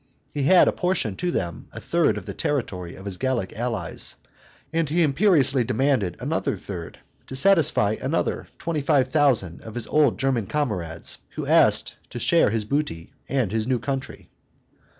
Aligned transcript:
He 0.31 0.41
had 0.41 0.67
appropriated 0.67 1.19
to 1.19 1.29
them 1.31 1.67
a 1.71 1.79
third 1.79 2.17
of 2.17 2.25
the 2.25 2.33
territory 2.33 2.95
of 2.95 3.05
his 3.05 3.17
Gallic 3.17 3.53
allies, 3.53 4.15
and 4.73 4.89
he 4.89 5.03
imperiously 5.03 5.63
demanded 5.63 6.17
another 6.19 6.57
third 6.57 6.97
to 7.27 7.35
satisfy 7.35 7.97
other 8.01 8.47
twenty 8.57 8.81
five 8.81 9.09
thousand 9.09 9.61
of 9.61 9.75
his 9.75 9.85
old 9.85 10.17
German 10.17 10.47
comrades, 10.47 11.19
who 11.35 11.45
asked 11.45 11.97
to 12.09 12.17
share 12.17 12.49
his 12.49 12.65
booty 12.65 13.13
and 13.29 13.51
his 13.51 13.67
new 13.67 13.77
country. 13.77 14.27